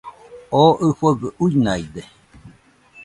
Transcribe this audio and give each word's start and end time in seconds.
Oo 0.61 0.71
ɨfogɨ 0.87 1.27
uinaide 1.43 2.01